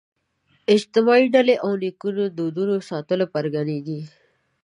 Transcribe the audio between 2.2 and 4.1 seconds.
دودونو ساتلو پرګنې دي